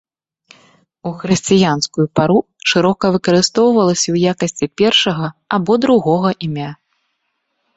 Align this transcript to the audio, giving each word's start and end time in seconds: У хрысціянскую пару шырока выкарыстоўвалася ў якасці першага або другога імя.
У 1.09 1.11
хрысціянскую 1.19 2.05
пару 2.19 2.39
шырока 2.73 3.05
выкарыстоўвалася 3.17 4.05
ў 4.15 4.33
якасці 4.33 4.65
першага 4.83 5.27
або 5.59 5.73
другога 5.85 6.29
імя. 6.49 6.71